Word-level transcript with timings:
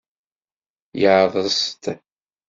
Yeɛḍes-d. 1.01 1.83